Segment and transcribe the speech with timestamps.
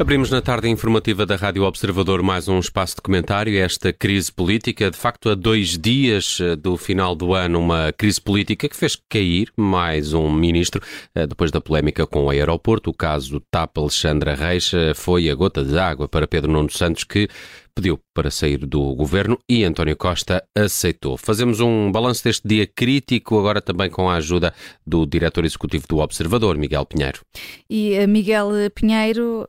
[0.00, 3.58] Abrimos na tarde informativa da Rádio Observador mais um espaço de comentário.
[3.58, 8.18] Esta crise política, de facto, a dois dias eh, do final do ano, uma crise
[8.18, 10.80] política que fez cair mais um ministro.
[11.14, 15.34] Eh, depois da polémica com o aeroporto, o caso TAP Alexandra Reis eh, foi a
[15.34, 17.28] gota de água para Pedro Nuno Santos, que
[17.74, 21.18] pediu para sair do governo e António Costa aceitou.
[21.18, 24.54] Fazemos um balanço deste dia crítico, agora também com a ajuda
[24.86, 27.20] do diretor executivo do Observador, Miguel Pinheiro.
[27.68, 29.46] E Miguel Pinheiro,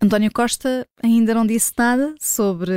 [0.00, 2.72] António Costa ainda não disse nada sobre,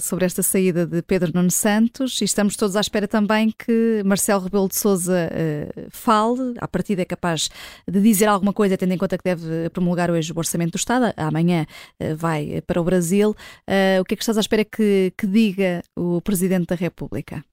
[0.00, 4.40] sobre esta saída de Pedro Nuno Santos e estamos todos à espera também que Marcelo
[4.42, 6.54] Rebelo de Sousa uh, fale.
[6.58, 7.50] A partida é capaz
[7.86, 11.12] de dizer alguma coisa, tendo em conta que deve promulgar hoje o Orçamento do Estado.
[11.18, 11.66] Amanhã
[12.00, 13.36] uh, vai para o Brasil.
[13.68, 17.44] Uh, o que é que estás à espera que, que diga o Presidente da República?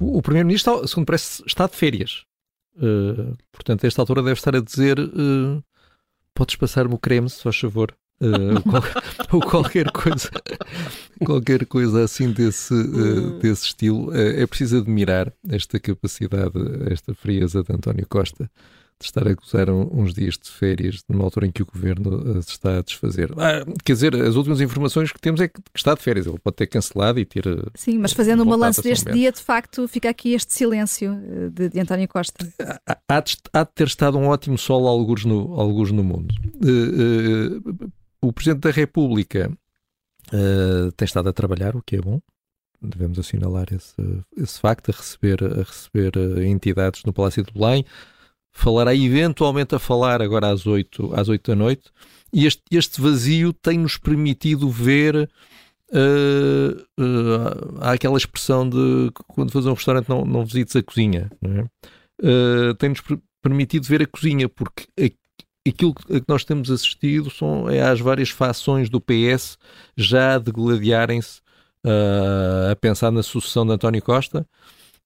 [0.00, 2.22] o Primeiro-Ministro, segundo parece, está de férias.
[3.52, 4.98] portanto, a esta altura deve estar a dizer
[6.38, 7.92] podes passar-me o creme, se faz favor.
[8.20, 8.58] Uh,
[9.32, 10.28] ou qualquer coisa
[11.24, 14.10] qualquer coisa assim desse, uh, desse estilo.
[14.10, 16.52] Uh, é preciso admirar esta capacidade
[16.90, 18.50] esta frieza de António Costa
[19.00, 22.50] de estar a gozar uns dias de férias numa altura em que o governo se
[22.50, 23.32] está a desfazer.
[23.38, 26.56] Ah, quer dizer, as últimas informações que temos é que está de férias, ele pode
[26.56, 27.44] ter cancelado e ter.
[27.74, 31.16] Sim, mas fazendo um balanço deste dia, de facto, fica aqui este silêncio
[31.52, 32.44] de, de António Costa.
[33.08, 36.34] Há de, há de, ter estado um ótimo sol alguns no, alguns no mundo.
[36.56, 37.90] Uh, uh,
[38.20, 39.48] o Presidente da República
[40.32, 42.20] uh, tem estado a trabalhar, o que é bom.
[42.82, 43.94] Devemos assinalar esse,
[44.36, 46.12] esse facto, a receber, a receber
[46.44, 47.84] entidades no Palácio de Belém
[48.52, 51.90] falará eventualmente a falar agora às 8, às 8 da noite,
[52.32, 55.28] e este, este vazio tem-nos permitido ver.
[55.90, 61.30] Uh, uh, há aquela expressão de quando fazes um restaurante não, não visites a cozinha,
[61.42, 61.62] é?
[62.28, 63.02] uh, tem-nos
[63.40, 64.84] permitido ver a cozinha, porque
[65.66, 69.56] aquilo que nós temos assistido são é às várias fações do PS
[69.96, 71.40] já degladiarem-se
[72.70, 74.46] a pensar na sucessão de António Costa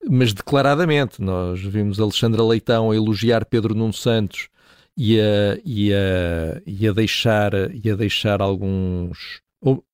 [0.08, 1.20] mas declaradamente.
[1.20, 4.48] Nós vimos Alexandra Leitão a elogiar Pedro Nuno Santos
[4.96, 9.40] e a, e a, e a, deixar, e a deixar alguns,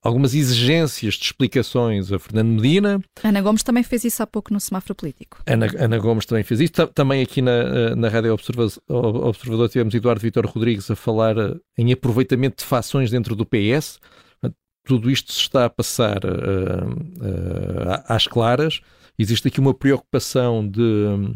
[0.02, 3.00] algumas exigências de explicações a Fernando Medina.
[3.22, 5.38] Ana Gomes também fez isso há pouco no semáforo político.
[5.46, 6.72] Ana, Ana Gomes também fez isso.
[6.88, 11.36] Também aqui na, na Rádio Observador, tivemos Eduardo Vitor Rodrigues a falar
[11.76, 14.00] em aproveitamento de fações dentro do PS.
[14.84, 18.80] Tudo isto se está a passar uh, uh, às claras
[19.18, 21.34] existe aqui uma preocupação de hum,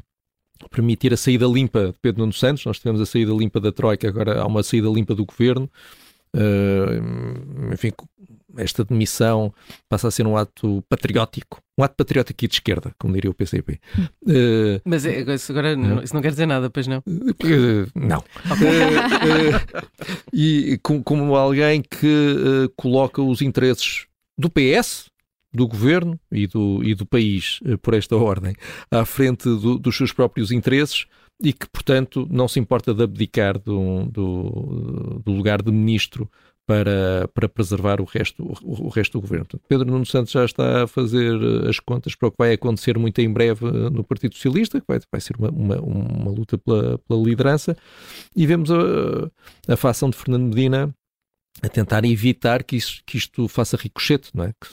[0.70, 2.65] permitir a saída limpa de Pedro Nuno Santos.
[2.65, 5.70] Nós tivemos a saída limpa da Troika, agora há uma saída limpa do governo.
[6.34, 7.92] Uh, enfim,
[8.56, 9.53] esta demissão
[9.87, 13.34] passa a ser um ato patriótico, um ato patriótico e de esquerda, como diria o
[13.34, 13.78] PCP.
[14.22, 16.98] Uh, Mas é, isso agora não, isso não quer dizer nada, pois não?
[17.00, 18.25] Uh, não.
[18.50, 19.92] Okay.
[20.32, 24.06] e como, como, alguém que coloca os interesses
[24.38, 25.11] do PS
[25.52, 28.54] do governo e do, e do país, eh, por esta ordem,
[28.90, 31.06] à frente do, dos seus próprios interesses
[31.42, 36.30] e que, portanto, não se importa de abdicar do, do, do lugar de ministro
[36.66, 39.44] para, para preservar o resto, o, o, resto do governo.
[39.46, 42.52] Portanto, Pedro Nuno Santos já está a fazer eh, as contas para o que vai
[42.52, 46.30] acontecer muito em breve eh, no Partido Socialista, que vai, vai ser uma, uma, uma
[46.30, 47.76] luta pela, pela liderança,
[48.34, 49.30] e vemos a,
[49.68, 50.94] a facção de Fernando Medina
[51.60, 54.52] a tentar evitar que, isso, que isto faça ricochete, não é?
[54.52, 54.68] Que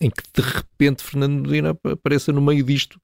[0.00, 3.00] em que de repente Fernando Medina apareça no meio disto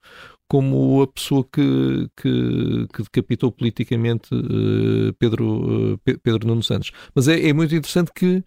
[0.51, 6.91] como a pessoa que, que, que decapitou politicamente uh, Pedro, uh, Pedro Nuno Santos.
[7.15, 8.43] Mas é, é, muito interessante que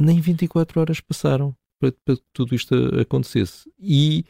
[0.00, 3.68] nem 24 horas passaram para, para que tudo isto acontecesse.
[3.80, 4.24] E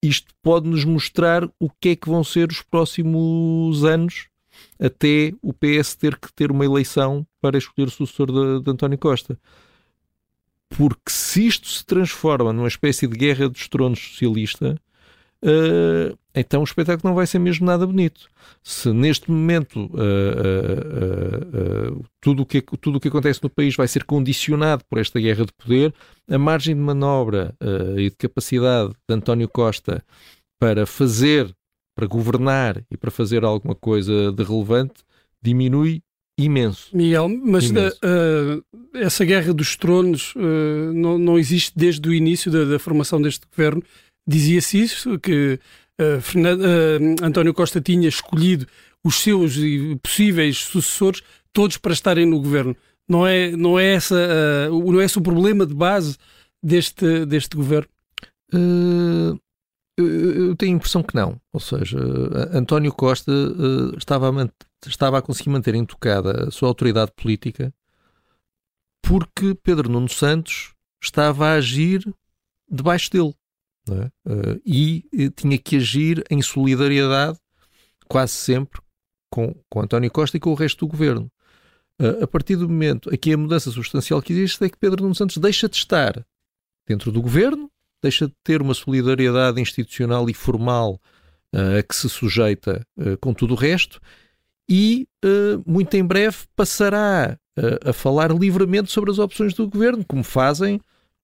[0.00, 4.28] isto pode nos mostrar o que é que vão ser os próximos anos
[4.78, 8.96] até o PS ter que ter uma eleição para escolher o sucessor de, de António
[8.96, 9.36] Costa
[10.68, 14.76] porque se isto se transforma numa espécie de guerra dos tronos socialista,
[15.42, 18.28] uh, então o espetáculo não vai ser mesmo nada bonito.
[18.62, 19.90] Se neste momento uh,
[21.92, 25.20] uh, tudo o que, tudo o que acontece no país vai ser condicionado por esta
[25.20, 25.94] guerra de poder,
[26.28, 27.54] a margem de manobra
[27.96, 30.04] e de capacidade de António Costa
[30.58, 31.54] para fazer,
[31.94, 35.04] para governar e para fazer alguma coisa de relevante
[35.40, 36.02] diminui
[36.38, 36.88] imenso.
[36.92, 37.96] Miguel, mas imenso.
[37.96, 38.62] Uh,
[38.94, 43.46] essa guerra dos tronos uh, não, não existe desde o início da, da formação deste
[43.46, 43.82] governo.
[44.28, 45.58] Dizia-se isso, que
[46.00, 46.62] uh, Fernando,
[47.22, 48.66] António Costa tinha escolhido
[49.04, 49.56] os seus
[50.02, 51.22] possíveis sucessores
[51.52, 52.76] todos para estarem no governo.
[53.08, 56.16] Não é, não é, essa, não é esse o problema de base
[56.60, 57.88] deste, deste governo?
[59.96, 61.40] eu tenho a impressão que não.
[61.52, 61.96] Ou seja,
[62.52, 63.32] António Costa
[63.96, 64.32] estava a
[64.88, 67.72] estava a conseguir manter intocada a sua autoridade política
[69.06, 72.04] porque Pedro Nuno Santos estava a agir
[72.68, 73.34] debaixo dele.
[73.88, 74.06] É?
[74.28, 77.38] Uh, e uh, tinha que agir em solidariedade
[78.08, 78.80] quase sempre
[79.30, 81.30] com, com António Costa e com o resto do governo.
[82.02, 85.14] Uh, a partir do momento aqui a mudança substancial que existe é que Pedro Nuno
[85.14, 86.26] Santos deixa de estar
[86.86, 87.70] dentro do governo,
[88.02, 91.00] deixa de ter uma solidariedade institucional e formal
[91.52, 92.86] a que se sujeita
[93.20, 94.00] com tudo o resto
[94.68, 95.06] e
[95.66, 97.38] muito em breve passará
[97.84, 100.80] a falar livremente sobre as opções do governo, como fazem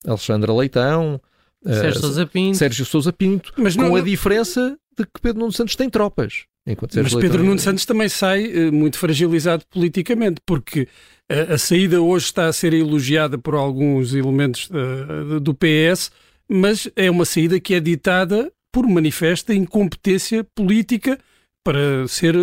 [0.06, 1.20] Alexandra Leitão,
[1.64, 3.96] Sérgio uh, Sousa Pinto, Sérgio Sousa Pinto Mas com não...
[3.96, 6.44] a diferença de que Pedro Nuno Santos tem tropas.
[6.66, 7.44] Enquanto Mas Pedro Leitão...
[7.44, 10.82] Nuno Santos também sai uh, muito fragilizado politicamente, porque
[11.30, 14.68] uh, a saída hoje está a ser elogiada por alguns elementos
[15.40, 16.10] do PS,
[16.48, 21.18] mas é uma saída que é ditada por manifesta incompetência política
[21.64, 22.34] para ser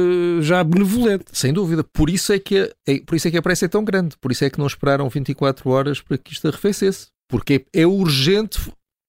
[0.41, 1.25] já benevolente.
[1.33, 1.83] Sem dúvida.
[1.83, 4.17] Por isso é que a, é, por isso é que a pressa é tão grande.
[4.17, 7.07] Por isso é que não esperaram 24 horas para que isto arrefecesse.
[7.29, 8.59] Porque é, é urgente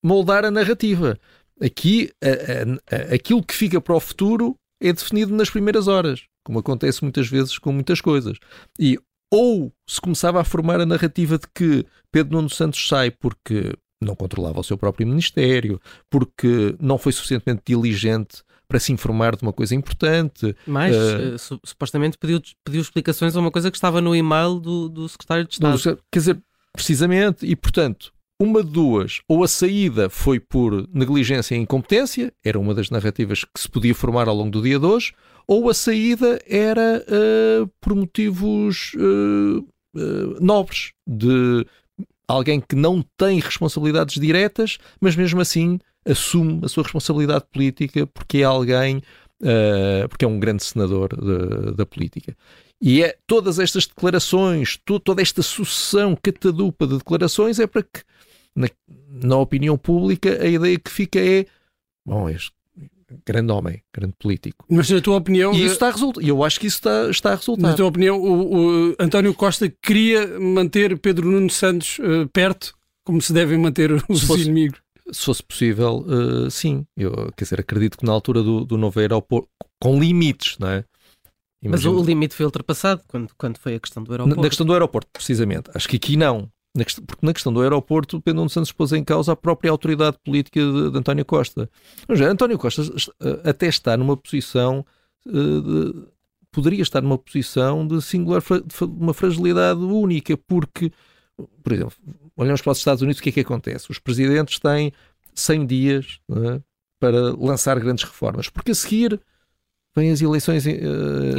[0.05, 1.19] moldar a narrativa.
[1.61, 6.59] Aqui, a, a, aquilo que fica para o futuro é definido nas primeiras horas, como
[6.59, 8.39] acontece muitas vezes com muitas coisas.
[8.79, 8.99] E
[9.33, 14.15] ou se começava a formar a narrativa de que Pedro Nuno Santos sai porque não
[14.15, 19.53] controlava o seu próprio ministério, porque não foi suficientemente diligente para se informar de uma
[19.53, 20.55] coisa importante.
[20.67, 25.09] Mas, uh, supostamente, pediu, pediu explicações a uma coisa que estava no e-mail do, do
[25.09, 25.77] secretário de Estado.
[25.77, 26.43] Do, quer dizer,
[26.73, 32.59] precisamente, e portanto, uma de duas, ou a saída foi por negligência e incompetência, era
[32.59, 35.13] uma das narrativas que se podia formar ao longo do dia de hoje,
[35.47, 39.67] ou a saída era uh, por motivos uh,
[40.41, 41.67] nobres, de
[42.31, 48.39] alguém que não tem responsabilidades diretas, mas mesmo assim assume a sua responsabilidade política porque
[48.39, 49.03] é alguém,
[50.09, 52.37] porque é um grande senador de, da política.
[52.81, 58.03] E é todas estas declarações, toda esta sucessão catadupa de declarações é para que
[58.55, 58.69] na,
[59.09, 61.47] na opinião pública, a ideia que fica é:
[62.07, 62.51] bom, és
[63.27, 64.65] grande homem, grande político.
[64.69, 65.53] Mas na tua opinião.
[65.53, 66.23] E isso está a resultar.
[66.23, 67.69] Eu acho que isso está, está a resultar.
[67.69, 72.75] Na tua opinião, o, o António Costa queria manter Pedro Nuno Santos uh, perto,
[73.05, 74.81] como se devem manter os fosse, inimigos?
[75.11, 76.85] Se fosse possível, uh, sim.
[76.97, 79.49] Eu, quer dizer, acredito que na altura do, do novo aeroporto,
[79.81, 80.85] com limites, não é?
[81.63, 81.93] Imagino.
[81.93, 84.37] Mas o limite foi ultrapassado quando, quando foi a questão do aeroporto.
[84.37, 85.71] Na, na questão do aeroporto, precisamente.
[85.75, 86.49] Acho que aqui não.
[86.75, 89.71] Na questão, porque na questão do aeroporto, Pedro Nuno Santos pôs em causa a própria
[89.71, 91.69] autoridade política de, de António Costa.
[92.09, 94.87] António Costa eh, até está numa posição
[95.27, 96.07] eh, de,
[96.53, 100.93] poderia estar numa posição de singular de uma fragilidade única, porque,
[101.63, 101.93] por exemplo,
[102.37, 103.91] olhamos para os Estados Unidos, o que é que acontece?
[103.91, 104.93] Os presidentes têm
[105.35, 106.61] 100 dias é,
[106.99, 109.21] para lançar grandes reformas, porque a seguir
[109.95, 110.71] vêm as eleições uh,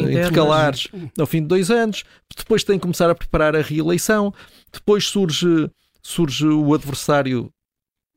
[0.09, 0.88] intercalares
[1.18, 2.03] ao fim de dois anos,
[2.36, 4.33] depois tem que começar a preparar a reeleição,
[4.71, 5.69] depois surge,
[6.01, 7.51] surge o adversário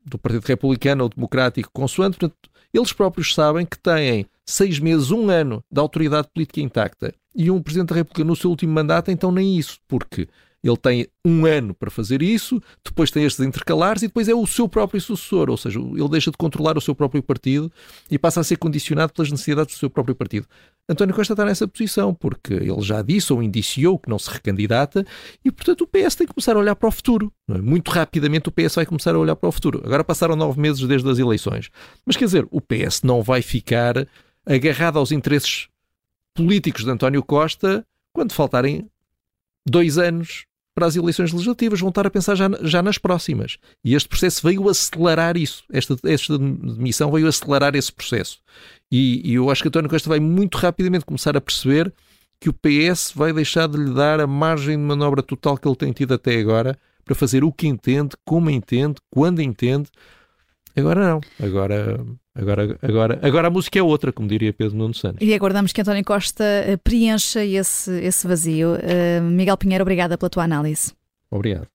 [0.04, 5.30] do Partido Republicano ou Democrático consoante, portanto, eles próprios sabem que têm seis meses, um
[5.30, 9.32] ano de autoridade política intacta e um Presidente da República no seu último mandato, então
[9.32, 10.28] nem isso, porque
[10.64, 14.46] ele tem um ano para fazer isso, depois tem estes intercalares e depois é o
[14.46, 17.70] seu próprio sucessor, ou seja, ele deixa de controlar o seu próprio partido
[18.10, 20.46] e passa a ser condicionado pelas necessidades do seu próprio partido.
[20.88, 25.06] António Costa está nessa posição, porque ele já disse ou indiciou que não se recandidata
[25.44, 27.30] e, portanto, o PS tem que começar a olhar para o futuro.
[27.48, 27.58] É?
[27.58, 29.82] Muito rapidamente o PS vai começar a olhar para o futuro.
[29.84, 31.70] Agora passaram nove meses desde as eleições.
[32.06, 34.06] Mas quer dizer, o PS não vai ficar
[34.46, 35.68] agarrado aos interesses
[36.34, 38.88] políticos de António Costa quando faltarem
[39.66, 43.58] dois anos para as eleições legislativas, vão estar a pensar já, já nas próximas.
[43.84, 45.62] E este processo veio acelerar isso.
[45.72, 48.38] Esta, esta demissão veio acelerar esse processo.
[48.90, 51.92] E, e eu acho que António Costa vai muito rapidamente começar a perceber
[52.40, 55.76] que o PS vai deixar de lhe dar a margem de manobra total que ele
[55.76, 59.88] tem tido até agora para fazer o que entende, como entende, quando entende.
[60.76, 61.20] Agora não.
[61.40, 62.04] Agora
[62.36, 65.24] Agora, agora, agora a música é outra, como diria Pedro Nuno Santos.
[65.26, 68.72] E aguardamos que António Costa eh, preencha esse, esse vazio.
[68.74, 70.92] Uh, Miguel Pinheiro, obrigada pela tua análise.
[71.30, 71.68] Obrigado.